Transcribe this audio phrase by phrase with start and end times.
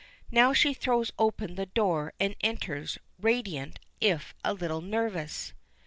[0.31, 5.53] Now she throws open the door and enters, radiant, if a little nervous.